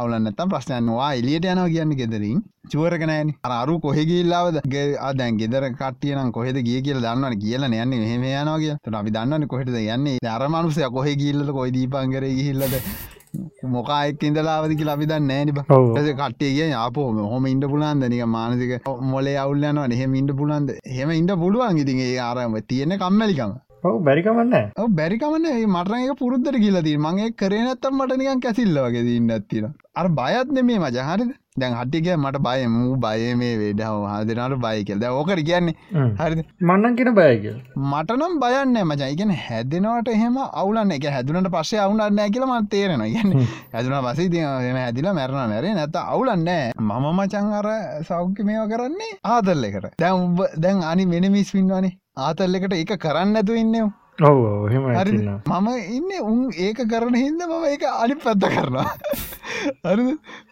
අවුලන්නත්තම් 0.00 0.50
ප්‍රශ්නයන්වා 0.52 1.10
එලියට 1.20 1.46
යනවා 1.52 1.68
කියන්න 1.74 1.94
ගෙදරින්. 2.00 2.40
චුවරකනෑන 2.72 3.30
අරු 3.58 3.74
කොහෙගිල්ලාවද 3.84 4.58
දැන් 5.20 5.38
ගෙදර 5.42 5.64
කටියන 5.80 6.32
කොහෙද 6.36 6.58
ගිය 6.68 6.80
කියල 6.86 7.00
දන්නවන 7.04 7.38
කියල 7.44 7.64
යන්න 7.68 7.94
හෙම 8.10 8.24
කිය 8.62 8.74
අපි 9.00 9.14
දන්න 9.16 9.46
කොහෙට 9.52 9.68
යන්නේ. 9.68 10.18
අරමනුසය 10.36 10.90
කොහෙ 10.96 11.14
ගිල්ල 11.22 11.52
කොයි 11.58 11.72
දීපංගර 11.76 12.26
හිල්ලද 12.40 12.74
මොකායෙක් 13.74 14.22
ඉඳලාවදි 14.28 14.84
ලබි 14.90 15.08
දන්න 15.10 15.26
නෑනි 15.30 15.52
බ. 15.56 15.64
කට්ටියගේ 16.20 16.68
යාපෝම 16.74 17.22
හොම 17.32 17.46
ඉන්ඩ 17.54 17.64
පුලන්ද 17.72 18.04
නික 18.12 18.26
මානසික 18.36 18.90
මොලේ 19.12 19.38
අවුල්ලයනවා 19.44 19.88
එහෙම 19.96 20.18
ඉන්ඩ 20.20 20.36
පුලන්ද 20.42 20.76
හෙම 20.98 21.10
ඉන්ඩ 21.20 21.32
පුළුවන්. 21.44 21.80
ඉතින්ගේ 21.84 22.18
ආරම 22.28 22.60
තියෙන 22.72 22.94
කම්මැලිකම 23.02 23.56
ඔව 23.88 23.98
බැරිකමන්න 24.06 24.54
බැරිකමන 25.00 25.50
මටනක 25.74 26.18
පුරුද්දර 26.22 26.60
කියලදී 26.64 26.96
මගේ 27.06 27.34
කරනත්තම් 27.40 28.00
මටනිකන් 28.00 28.46
කැසිල්ල 28.46 28.80
වගේ 28.86 29.18
ඉන්න 29.18 29.36
ඇත්තින 29.36 29.68
අර 29.94 30.08
බයත්න 30.10 30.64
මේ 30.64 30.80
මජහරිද 30.84 31.30
දැන් 31.56 31.74
හටික 31.74 32.08
මට 32.16 32.38
බය. 32.38 32.60
මූ 32.68 32.96
බය 32.96 33.34
මේ 33.34 33.54
වේඩාව 33.60 33.96
හදනට 34.12 34.60
බයි 34.64 34.84
කියල්. 34.84 35.00
ද 35.00 35.10
ඕකට 35.10 35.42
කියන්නේ. 35.48 35.74
හරි 36.20 36.44
මන්නන් 36.60 36.96
කියෙන 36.98 37.14
බයක 37.14 37.46
මටනම් 37.92 38.34
බයන්න 38.42 38.78
මජයිගෙන 38.90 39.32
හැදෙනවට 39.38 40.08
එහෙම 40.08 40.38
අවුලන්න 40.38 40.94
එක 40.96 41.08
හැදුනට 41.08 41.50
පස්සේ 41.54 41.80
අවුනන්න 41.80 42.22
කියලම 42.34 42.54
තේරෙන 42.68 43.04
ගැන 43.06 43.34
හැදුන 43.74 43.96
පසේ 44.06 44.44
එම 44.70 44.80
හැදිලා 44.84 45.14
මැරණ 45.14 45.54
මැරේ 45.54 45.74
නැත 45.74 45.96
අවුලන්න 46.04 46.50
මම 46.80 47.06
මචං 47.14 47.54
අර 47.60 47.68
සෞඛ්‍ය 48.10 48.42
මේව 48.42 48.68
කරන්නේ 48.72 49.18
ආදල්ල 49.26 49.64
එකට. 49.64 49.90
දැන් 49.98 50.36
දැන් 50.56 50.84
අනි 50.84 51.06
වෙනමිස් 51.06 51.52
පින්වානේ 51.52 51.96
ආතල්ලෙකට 52.18 52.74
එක 52.74 52.92
කරන්න 52.98 53.36
ඇතු 53.36 53.54
ඉන්නවා 53.54 53.88
ඔව. 54.20 54.68
හෙම 54.68 54.82
මම 54.82 55.68
ඉන්න 55.90 56.10
උන් 56.22 56.40
ඒක 56.58 56.80
කරන 56.84 57.14
හින්ද 57.14 57.42
මම 57.42 57.64
ඒක 57.64 57.84
අනි 57.84 58.14
පැත්ත 58.16 58.46
කරනවා. 58.46 58.86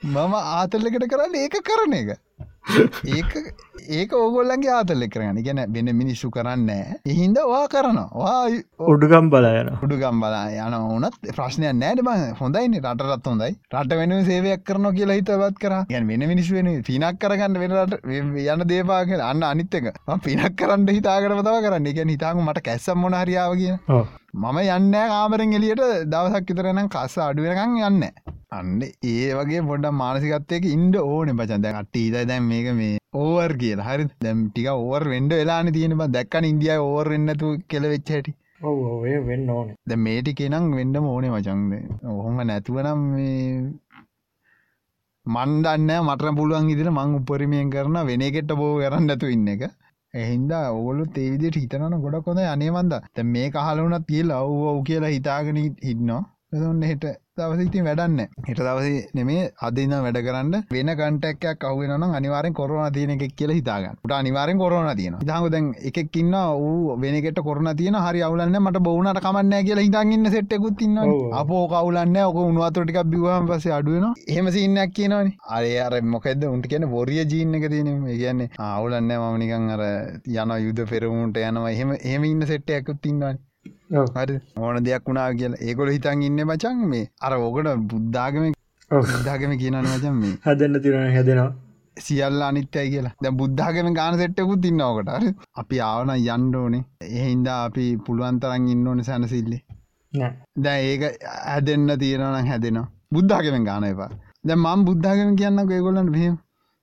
මම 0.04 0.34
ආතල්ලකට 0.34 1.06
කරන්න 1.10 1.34
ඒක 1.36 1.56
කරන 1.62 1.92
එක 1.94 2.10
ඒක 3.16 3.32
ඒක 3.96 4.12
ඕගොල්ලන්ගේ 4.18 4.72
ආතල්ලෙ 4.76 5.06
කරන්න 5.14 5.38
ගැන 5.46 5.60
වෙන 5.74 5.90
මිනිස්සු 6.00 6.30
කරන්න 6.36 6.70
එහින්ද 7.12 7.38
වා 7.50 7.66
කරනවා. 7.74 8.40
උඩුගම් 8.92 9.30
බලයන 9.34 9.70
උඩුගම් 9.84 10.20
බලා 10.24 10.66
යන 10.66 10.74
ඕනත් 10.78 11.16
ප්‍රශ්නය 11.38 11.70
නෑට 11.82 12.02
බ. 12.08 12.16
හොඳයින 12.40 12.74
රටත් 12.82 13.30
හොඳයි. 13.30 13.52
රට 13.74 14.00
වෙන 14.00 14.16
සේවයක් 14.30 14.64
කරන 14.66 14.90
කියලා 14.98 15.18
හිතවත් 15.20 15.62
කර. 15.62 15.76
ගැන් 15.92 16.10
වෙන 16.10 16.26
මිනිස් 16.32 16.50
වෙන 16.58 16.72
පිනක් 16.90 17.22
කරගන්න 17.22 17.60
වෙනට 17.62 17.96
යන 18.54 18.66
දේපාක 18.74 19.14
අන්න 19.30 19.48
අනිත්තක 19.52 19.90
පිනක් 20.26 20.60
කරන්න 20.60 20.88
හිතාකට 20.98 21.42
තව 21.48 21.56
කරන්න. 21.66 21.86
එක 21.86 22.04
හිතාම 22.14 22.44
මට 22.48 22.64
කැස්සම් 22.68 22.98
මොන 23.06 23.14
හරියාව 23.22 23.54
කිය 23.62 23.74
මම 24.36 24.58
යන්න 24.68 24.94
කාමරෙන් 25.10 25.52
එලියට 25.58 25.82
දවසක් 26.06 26.50
විතරනම් 26.50 26.88
කස්ස 26.90 27.14
අඩුවෙනකං 27.24 27.76
යන්න 27.82 28.02
අන්න 28.50 28.82
ඒ 28.82 29.28
වගේ 29.32 29.62
පොඩ 29.68 29.86
මානසිකත්තයක 29.94 30.66
ඉන්ඩ 30.68 30.96
ඕන 31.02 31.30
පචන් 31.38 31.62
දැන් 31.64 31.78
අට 31.78 31.96
ඊතයි 31.96 32.24
දැන් 32.24 32.44
මේක 32.50 32.68
මේ 32.74 32.98
ඕවර් 33.14 33.54
කියලා. 33.56 33.86
හරි. 33.88 34.04
දැම් 34.20 34.42
ටික 34.48 34.68
ඕවර් 34.72 35.06
වෙන්ඩ 35.12 35.32
වෙලාන 35.32 35.72
තියෙන 35.72 35.96
දැක්කන 36.10 36.48
ඉන්දිය 36.50 36.74
ඕවර් 36.78 37.10
එන්නතු 37.16 37.54
කෙලවෙච්ච 37.66 38.12
හැටි. 38.14 38.36
ඔය 38.64 39.16
වෙන්න 39.22 39.48
ඕන. 39.48 39.72
ද 39.84 39.98
මේටික 39.98 40.44
නම් 40.50 40.68
වෙන්ඩ 40.80 41.00
ඕනේ 41.04 41.32
මචන්ද 41.32 41.72
ඔහොම 42.10 42.44
නැතුවනම් 42.44 43.02
මන්දන්න 45.26 45.90
මට 46.00 46.36
පුළුවන් 46.36 46.70
ඉදිර 46.70 46.92
මං 46.92 47.18
උපරිමයෙන් 47.18 47.70
කරන 47.70 47.98
වෙන 48.04 48.22
එකට 48.22 48.52
බෝ 48.54 48.72
කරන්න 48.76 49.12
ඇතු 49.12 49.32
ඉන්න 49.32 49.48
එක 49.48 49.64
එහින්ද 50.16 50.52
ඔගොලු 50.70 51.04
තේවිදිට 51.12 51.56
හිතනන 51.56 51.96
ගොඩ 52.00 52.16
කොද 52.22 52.40
අනේමන්ද 52.46 52.96
තැ 53.10 53.26
මේ 53.26 53.48
කහලුනත් 53.50 54.08
කියලා 54.08 54.40
ඔව් 54.44 54.64
ඔව් 54.66 54.80
කියලා 54.84 55.10
හිතාගෙන 55.10 55.60
හින්නවා 55.84 56.22
එොන්න 56.56 56.82
හෙට 56.82 57.06
දවස 57.38 57.62
ඉතින් 57.64 57.84
වැඩන්න 57.86 58.20
හිට 58.44 58.60
දවස 58.66 59.08
නෙමේ 59.16 59.40
අදන්න 59.66 59.94
වැඩ 60.04 60.18
කරන්න 60.26 60.54
වෙන 60.74 60.90
කටක් 61.00 61.50
කවන 61.62 62.04
අනිවාරෙන් 62.18 62.54
කොරන 62.58 62.78
තියන 62.94 63.10
එකක් 63.14 63.34
කියල 63.38 63.50
හිතාගන්න. 63.56 63.96
ට 64.04 64.14
අනිවාරෙන් 64.18 64.60
කොරන 64.62 64.88
තියන 65.00 65.16
දහක 65.20 65.50
දැන් 65.54 65.66
එකක් 65.90 66.16
ඉන්න 66.20 66.36
වූ 66.60 66.96
වෙනකට 67.02 67.40
කොරන 67.48 67.68
තියන 67.80 67.98
හරි 68.04 68.22
අවුලන්න 68.28 68.56
මට 68.60 68.82
බවුණට 68.86 69.20
කමන්න 69.26 69.66
කියලා 69.66 69.84
හිතන්ගන්න 69.86 70.30
සෙට්ටකුත් 70.34 70.78
තින්න 70.82 70.96
අපෝ 71.40 71.64
කවුලන්න 71.74 72.16
ඔක 72.22 72.38
උන්වාතුටික 72.44 73.00
බිවහම 73.12 73.50
පස 73.50 73.66
අඩුවන 73.78 74.06
එහෙම 74.26 74.48
සින්නක් 74.56 74.94
කියනවන. 74.96 75.28
අරය 75.56 75.74
අර 75.86 75.98
මොකද 76.14 76.46
උන්ට 76.52 76.70
කියන 76.72 76.88
බොරිය 76.94 77.20
ජීන්න 77.34 77.58
එක 77.60 77.68
තියෙන 77.74 77.92
කියන්නේ 78.22 78.48
අවුලන්න 78.70 79.12
මමනිකන් 79.18 79.68
අර 79.76 79.84
යන 80.38 80.56
යුද 80.66 80.80
පෙරමුන්ට 80.94 81.36
යනවා. 81.44 81.74
එහෙම 81.74 81.92
එහෙම 82.00 82.24
ඉන්න 82.32 82.48
සෙට්ටයක්කුත් 82.52 83.02
තින්නවන්නේ 83.04 83.45
හරි. 83.90 84.40
ඕන 84.58 84.84
දෙයක් 84.86 85.04
වුණා 85.08 85.28
කියලා. 85.40 85.60
ඒකොල 85.68 85.90
හිතන් 85.94 86.22
ඉන්න 86.28 86.40
මචන් 86.44 86.82
මේ. 86.92 87.04
අර 87.20 87.32
ඕකට 87.36 87.68
බුද්ධාගම 87.92 88.52
බුද්ධාගම 88.90 89.52
කියනන 89.62 89.78
මචන් 89.82 90.16
මේ. 90.22 90.34
හදන්න 90.46 90.82
තිරන 90.84 91.06
හැදෙනවා. 91.16 91.52
සියල්ල 92.06 92.42
අනිත්‍යයි 92.48 92.90
කියලා. 92.94 93.14
දැ 93.22 93.32
බුද්ධාගම 93.40 93.92
ගාන 93.98 94.18
සෙට්ටකුත් 94.22 94.62
තින්නවකට 94.66 95.12
අර 95.16 95.24
අපි 95.62 95.80
ආවන 95.90 96.12
යන්ඩෝනේ 96.16 96.84
එහින්ද 97.20 97.48
අපි 97.54 97.86
පුළුවන්තරන් 98.06 98.68
ඉන්න 98.74 98.88
ඕන 98.88 99.04
සැනසිල්ලි. 99.10 99.60
දැ 100.64 100.80
ඒක 100.90 101.04
හැදෙන්න්න 101.44 101.98
තියෙනවන 102.02 102.50
හැදෙනවා. 102.52 102.88
බුද්ධාගමෙන් 103.14 103.70
ගාන 103.70 103.88
එපා. 103.92 104.10
දැ 104.46 104.56
මම් 104.56 104.84
බුද්ධාගම 104.90 105.32
කියන්න 105.42 105.64
ඒගොලන් 105.64 106.12
මෙහම. 106.16 106.36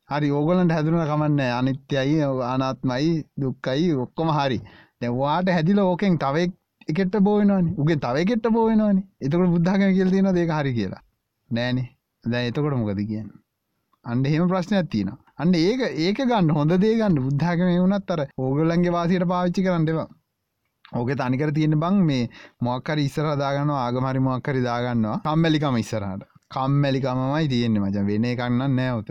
හරි 0.10 0.30
ඕගොලන්ට 0.38 0.74
හැදුන 0.76 1.06
කමන්න 1.10 1.40
අනිත්‍යයි 1.60 2.18
අනාත්මයි 2.54 3.14
දුක්කයි 3.42 3.94
ඔක්කොම 4.04 4.30
හරි. 4.38 4.60
දැවාට 5.02 5.48
හැදිල 5.56 5.80
ඕකෙන් 5.84 6.18
තවෙක් 6.24 6.52
එකට 6.90 7.16
බෝයනවානි 7.28 7.76
උගේ 7.78 7.98
තවකට 7.98 8.54
බෝයනවානි 8.58 9.02
එතකට 9.22 9.54
බුද්ධාගම 9.56 9.94
කියල 9.98 10.10
තියෙන 10.10 10.34
දෙක 10.36 10.52
හරි 10.52 10.74
කියලා. 10.74 11.04
නෑනේ. 11.50 11.88
දැ 12.24 12.44
එතකොට 12.50 12.76
මොකද 12.76 13.04
කියන්න? 13.04 13.30
අන්ඩ 14.06 14.28
එහෙම 14.28 14.50
ප්‍රශ්නයක් 14.50 14.90
තියෙන 14.90 15.14
අන්න 15.38 15.56
ඒක 15.58 15.82
ඒක 16.00 16.20
ගන්න 16.24 16.52
හොඳ 16.58 16.76
දේගන්න 16.80 17.22
බුද්ධාගම 17.22 17.72
වුණත් 17.76 18.14
අර 18.14 18.22
ඕගලන්ගේ 18.38 18.96
වාසයට 18.96 19.26
පාවිච්චි 19.32 19.66
කරන්නවා 19.66 20.08
ඕක 20.94 21.10
තනිකර 21.16 21.52
තියෙන 21.54 21.80
බං 21.80 22.04
මේ 22.06 22.30
මොක්කර 22.62 22.98
ඉස්සර 23.00 23.28
දාගන්න 23.38 23.74
ආගමරි 23.76 24.22
මොක්කරි 24.22 24.62
දාගන්නවා. 24.62 25.18
කම්මැලිකම 25.26 25.78
ඉස්සරහට. 25.78 26.30
කම්මැලිකමමයි 26.52 27.50
තියෙන්නේ 27.50 27.84
මච. 27.84 28.08
වෙන 28.08 28.30
කන්නන්න 28.36 28.76
නෑවත 28.76 29.10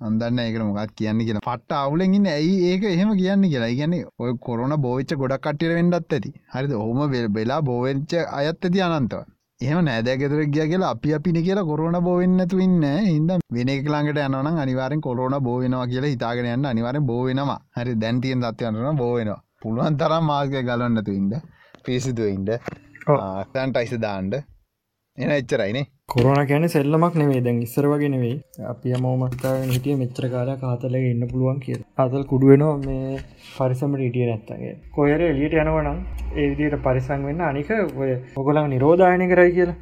අන්දන්න 0.00 0.38
ඒකට 0.38 0.64
මොකක් 0.68 0.94
කියන්න 0.98 1.24
කියලා. 1.26 1.44
පට්ට 1.46 1.76
අවුලෙන්ගන්න 1.78 2.30
ඇයි 2.30 2.54
ඒක 2.68 2.86
එහෙම 2.86 3.10
කියන්න 3.18 3.50
කියලා? 3.50 3.72
ගැන්නේ 3.72 4.06
ඔය 4.18 4.32
කොරන 4.46 4.76
බෝච්ච 4.86 5.18
ගොඩක් 5.22 5.44
කටියට 5.44 5.76
වෙන්ඩත් 5.76 6.14
ඇති. 6.14 6.32
හරිද? 6.54 6.72
හොම 6.82 7.04
වෙලා 7.36 7.60
බෝවෙච්ච 7.62 8.16
අයත් 8.38 8.66
ඇති 8.66 8.82
අනන්තව. 8.86 9.22
එහම 9.60 9.78
නෑදෑ 9.86 10.16
ගෙදර 10.20 10.38
ගිය 10.52 10.66
කියලා 10.68 10.90
අපි 10.94 11.10
අපිනි 11.14 11.40
කියලා 11.46 11.64
කොරන 11.70 11.96
බෝවෙන්නතු 12.04 12.60
ඉන්න 12.66 12.84
හිද 13.06 13.32
වෙන 13.56 13.70
එකලාඟට 13.72 14.20
යනන 14.22 14.60
අනිවාරෙන් 14.62 15.02
කොරන 15.06 15.36
බෝවෙනවා 15.48 15.88
කියලා 15.90 16.12
හිතාගෙන 16.12 16.48
යන්න 16.52 16.68
අනිවාරෙන් 16.70 17.04
බෝවෙනවා 17.10 17.58
හරි 17.78 17.96
දැන්තියෙන් 18.04 18.44
දත්වයන්ටන 18.44 19.00
බෝවෙනවා 19.02 19.42
පුළුවන් 19.62 19.98
තරම් 20.00 20.24
මාර්ගය 20.30 20.62
ගලන්නතු 20.68 21.16
ඉන්ද 21.18 21.34
පිසිදුව 21.84 22.30
ඉන්ඩ 22.30 22.50
තැන්ටයිස 23.54 23.92
දාන්ඩ 24.06 24.38
එන 25.18 25.36
එච්චරයිනේ 25.36 25.84
කොරන 26.10 26.46
කැන 26.46 26.64
සෙල්ලමක් 26.68 27.14
නෙවේ 27.14 27.40
දැන් 27.40 27.58
ඉස්සර 27.62 27.86
වගේ 27.86 28.08
නෙවෙයි 28.08 28.64
අපි 28.66 28.94
මෝමත්තාවෙන් 28.98 29.70
හිටිය 29.70 29.94
මෙච්‍ර 29.96 30.24
කාලා 30.28 30.56
කාතලක 30.58 31.04
ඉන්න 31.04 31.28
පුළුවන් 31.28 31.60
කිය 31.60 31.78
අතල් 31.98 32.24
කුඩුවෙනවා 32.26 32.78
මේ 32.80 33.20
පරිසමට 33.50 34.02
ඉටිය 34.08 34.26
නැත්තගේ 34.26 34.72
කොයර 34.96 35.22
එලියට 35.24 35.54
යනවනම් 35.56 36.00
ඒදිට 36.36 36.76
පරිසං 36.80 37.24
වෙන්න 37.24 37.40
අනික 37.42 37.70
ඔය 37.96 38.10
ඔගලන් 38.36 38.68
නිරෝධායනය 38.68 39.30
කරයි 39.30 39.54
කියලා. 39.54 39.76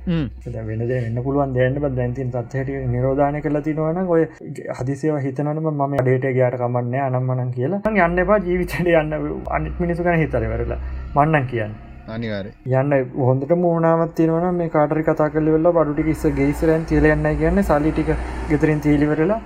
වෙනද 0.66 0.92
එන්න 0.92 1.22
පුළුවන් 1.22 1.56
දැන්න 1.56 1.80
දැන්තින් 1.94 2.30
තත්හට 2.30 2.86
නිරෝධානය 2.88 3.42
කල 3.42 3.60
තිනවන 3.62 4.04
ඔය 4.08 4.28
හදිසිව 4.76 5.18
හිතනනම 5.22 5.64
මම 5.66 5.98
අඩේට 5.98 6.30
ගයාට 6.30 6.56
කමන්න 6.58 6.94
අනම්මනන් 7.08 7.52
කියලා. 7.52 7.82
යන්න 7.98 8.18
එපා 8.18 8.40
ජීවිතට 8.40 8.80
යන්න 8.86 9.20
අනිත් 9.50 9.80
මිනිසු 9.80 10.02
කන 10.02 10.24
හිතර 10.24 10.48
වෙරලා 10.48 10.82
මන්නන් 11.14 11.46
කියන්න 11.48 11.76
අනිවාර 12.08 12.46
යන්න 12.72 12.94
හොඳට 13.22 13.52
මූනාමත් 13.64 14.14
තියවන 14.18 14.46
මේ 14.58 14.70
කාටරි 14.74 15.02
කතා 15.08 15.28
කල 15.34 15.50
වෙල්ල 15.54 15.70
බඩුටි 15.76 16.14
ස්ස 16.14 16.34
ගේසරන් 16.38 16.86
තියලයන්න 16.90 17.28
කියන්න 17.40 17.62
සල්ලිටික 17.64 18.10
ගෙතරින් 18.50 18.80
තීලිවරලා 18.80 19.40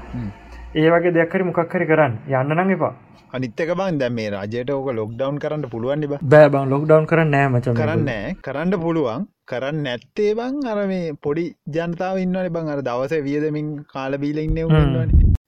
ඒ 0.75 0.91
වගේ 0.93 1.15
දෙයක්කරි 1.17 1.49
මොකක්කරි 1.49 1.87
කරන්න. 1.89 2.13
යන්න 2.33 2.55
නං 2.57 2.71
එපා. 2.75 2.93
අනිත්තක 3.35 3.73
බන් 3.81 3.99
දැ 4.01 4.11
මේ 4.11 4.31
රජයට 4.35 4.71
ඕක 4.71 4.89
ලොක්ඩවන් 4.99 5.41
කරන්න 5.43 5.67
පුළුවන් 5.73 6.07
බෑබන් 6.27 6.73
ලොක්ඩවන් 6.75 7.09
කරන්න 7.11 7.35
නෑමච 7.35 7.69
කරන්න 7.81 8.11
කරන්න 8.47 8.79
පුළුවන්. 8.85 9.27
කරන්න 9.47 9.83
නැත්තේ 9.87 10.33
බං 10.39 10.63
අර 10.73 10.79
මේ 10.93 11.13
පොඩි 11.27 11.45
ජනතාව 11.77 12.23
ඉන්නවන 12.25 12.49
බං. 12.57 12.73
අර 12.75 12.81
දවස 12.89 13.27
වියදමින් 13.29 13.69
කාලබීල 13.95 14.41
ඉන්න 14.45 14.63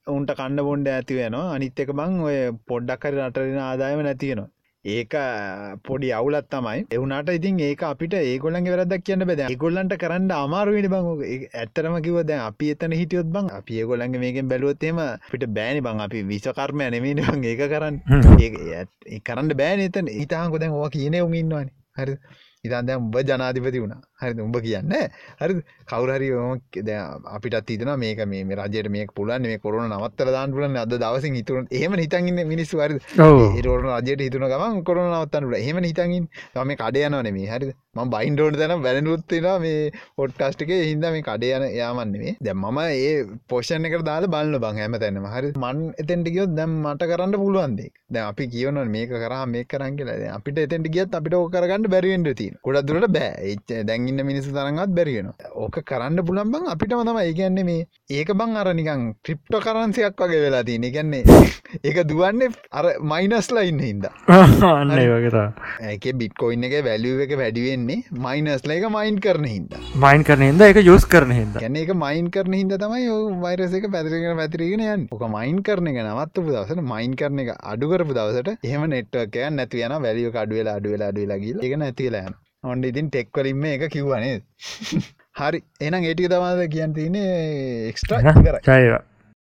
උන්ට 0.09 0.31
කන්න 0.39 0.59
බොන්ඩ 0.67 0.89
ඇතිවෙනවා 0.91 1.47
අනිත්තක 1.55 1.95
බං 2.01 2.21
ඔය 2.27 2.37
පොඩ්ඩක් 2.69 3.07
හරි 3.07 3.21
රටරෙන 3.21 3.63
ආදායම 3.63 4.03
නැතියෙනවා 4.05 4.54
ඒක 4.85 5.15
පොඩි 5.83 6.09
අවුලත් 6.13 6.49
තමයි. 6.51 6.85
එවුනට 6.91 7.31
ඉතින් 7.35 7.61
ඒක 7.67 7.83
අපිට 7.91 8.15
ඒගොල්ලන්ගේ 8.19 8.75
වැරදක් 8.75 9.05
කියන්න 9.07 9.27
බැද 9.31 9.41
ඒගොල්ලන්ට 9.47 9.97
කරන්න 10.03 10.31
අමාරුවෙන 10.37 10.89
බං. 10.93 11.23
ඇත්තරම 11.55 11.97
කිව 12.07 12.21
දැන් 12.31 12.45
අපි 12.49 12.71
එතන 12.75 12.97
හිටියොත් 13.01 13.31
බං 13.37 13.49
අපි 13.59 13.81
ඒගොල්ලන්ගේ 13.83 14.23
මේකෙන් 14.25 14.51
බැලුවොත්තේම 14.53 15.01
පිට 15.31 15.47
බෑනි 15.59 15.85
බං 15.89 16.05
අපි 16.07 16.23
විශකර්මය 16.33 16.91
නෙමේ 16.97 17.15
බං. 17.21 17.45
ඒක 17.45 17.65
කරන්න. 17.73 17.97
ඒ 18.41 19.21
කරන්න 19.21 19.57
බෑන 19.63 19.87
එතන. 19.89 20.13
ඉතාහකො 20.25 20.61
දැන් 20.61 20.77
ඕ 20.81 20.89
කියන 20.97 21.17
උමින්නවාන 21.23 21.73
හරි 21.97 22.19
ඉතන් 22.65 22.87
දැන් 22.89 22.99
උඹ 22.99 23.17
ජනාධිපති 23.29 23.81
වුණ. 23.83 23.95
හරි 24.21 24.43
උඹ 24.47 24.57
කියන්න. 24.67 24.93
හරි 25.41 25.55
කවුරහරි 25.91 26.29
අපිට 27.37 27.57
තින 27.67 27.91
මේක 28.03 28.21
මේ 28.27 28.57
රජයට 28.61 28.89
මේ 28.89 29.07
පුලන් 29.15 29.43
මේ 29.43 29.59
කොරන 29.59 29.89
නවත්තර 29.91 30.33
දාන් 30.37 30.53
පුලන් 30.53 30.77
අද 30.77 30.95
දවස 30.97 31.25
හිතුරන 31.39 31.69
ඒම 31.71 31.97
හිතන්ගන්න 32.05 32.41
මිනිස්සු. 32.53 32.81
හරි 32.85 33.01
ඒරන 33.61 33.89
රජයට 33.99 34.27
හිතුන 34.27 34.49
ගම 34.53 34.83
කොරන 34.83 35.05
නවත්තන්නට 35.07 35.59
එහෙම 35.63 35.83
හිතන්ගින් 35.85 36.29
තම 36.55 36.75
කඩයනවන 36.83 37.33
මේ 37.39 37.51
හරි 37.53 37.73
ම 37.97 38.11
බයින්ඩෝට 38.11 38.57
තැන 38.61 38.83
වැැනුත්තිලා 38.85 39.57
මේ 39.65 39.93
පොට්කාස්ටික 40.19 40.71
හින්ද 40.83 41.05
මේ 41.15 41.25
කඩයන 41.29 41.65
යාමන්නේ 41.79 42.35
දැ 42.41 42.55
මම 42.55 42.79
ඒ 42.85 43.13
පෝෂණ 43.51 43.89
එක 43.89 43.97
දාල 44.09 44.27
බලන්න 44.35 44.63
බං 44.65 44.81
හැම 44.81 44.97
තැනම 45.03 45.29
හරි. 45.35 45.53
මන් 45.57 45.79
එතැන්ට 46.03 46.31
ගියොත් 46.35 46.55
දැම් 46.59 46.73
මට 46.85 47.09
කරන්න 47.11 47.37
පුළුවන්දේ 47.43 47.91
දැ 48.11 48.25
අපි 48.31 48.47
කියවන 48.55 48.81
මේක 48.95 49.13
කර 49.15 49.35
මේ 49.47 49.65
කරන් 49.65 49.97
කියලා. 49.99 50.33
අපිට 50.37 50.59
එතැන්ට 50.59 50.91
ගියත් 50.97 51.15
අපිට 51.19 51.37
ඕ 51.39 51.47
කරගන්න 51.49 51.91
බැරිවෙන්ට 51.95 52.33
තිී 52.41 52.55
ගොඩක් 52.65 52.89
දුරට 52.89 53.09
බෑ. 53.17 53.31
එච්ච 53.53 53.87
දැන්ගන්න 53.91 54.25
මිනිස්සු 54.31 54.57
තරගත් 54.59 54.95
බැරිගෙන 54.99 55.31
ඕක 55.65 55.79
කරන්න 55.91 56.25
පුළන්බං 56.29 56.71
අපිටම 56.75 57.05
තම 57.05 57.21
ඒගැන්නේ 57.23 57.69
මේ 57.71 57.87
ඒක 58.11 58.35
බං 58.41 58.61
අර 58.63 58.73
නිකං 58.75 59.07
ක්‍රිප්ට 59.25 59.61
කරන්සියක් 59.67 60.21
වගේ 60.21 60.43
වෙලා 60.47 60.65
තියන. 60.65 60.89
ගැන්නේ 60.91 61.23
ඒක 61.87 62.03
දුවන්නේ 62.09 62.51
අර 62.73 62.87
මයිනස්ලා 63.05 63.67
ඉන්න 63.71 63.81
හින්ද. 63.81 64.11
අන්න 64.29 64.95
වගේතා 65.15 65.49
ඒක 65.91 66.11
බිට්කොයින්න 66.21 66.69
එක 66.69 66.77
වැලිුව 66.87 67.25
එක 67.27 67.37
වැඩිවෙන්නේ 67.85 68.03
මයිනස්ල 68.19 68.71
එක 68.71 68.87
මයින් 68.89 69.19
කරන 69.19 69.47
හිද 69.47 69.75
මයින් 69.97 70.25
කරන 70.25 70.43
හිද 70.43 70.63
එක 70.63 70.81
යුස් 70.83 71.05
කරන 71.07 71.33
හිද 71.33 71.57
ගැන 71.57 71.77
එක 71.77 71.93
මයින් 71.95 72.31
කරන 72.31 72.55
හිද 72.55 72.75
තමයි 72.75 73.09
වෛරස 73.41 73.75
එක 73.75 73.87
පැතිරගෙන 73.89 74.37
පැතිරගෙන 74.37 74.85
යන් 74.87 75.07
ඕක 75.11 75.25
මයින් 75.29 75.61
කරන 75.63 75.91
එක 75.93 76.01
නවත්තු 76.03 76.47
දවසට 76.47 76.85
මයින් 76.85 77.17
කරන 77.17 77.39
එක 77.39 77.53
අඩුකරපු 77.65 78.13
දවසට 78.13 78.57
එහම 78.63 78.87
නෙට්වක 78.89 79.41
නැතිවන 79.53 79.97
වැලිය 79.99 80.31
අඩුවෙලා 80.35 80.77
අඩුවෙලා 80.77 81.09
අඩුවෙලාගී 81.09 81.57
එක 81.61 81.79
නැතිලයන 81.79 82.39
ඔොන්ඩ 82.65 82.85
ඉතින් 82.85 83.11
ටෙක්වලින්ම 83.11 83.65
එක 83.67 83.89
කිව්වනේ 83.89 84.37
හරි. 85.41 85.65
එනම් 85.81 86.03
ඒටික 86.03 86.31
තමාද 86.31 86.63
කියන්න 86.69 86.95
තියන්නේ 86.95 87.91
එක්ස්ට්‍රා 87.91 88.23
කර 88.39 88.63
චයවා 88.63 89.03